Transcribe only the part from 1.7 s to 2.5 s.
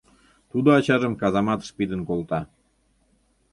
пидын колта.